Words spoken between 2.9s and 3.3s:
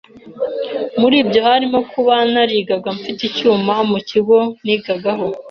mfite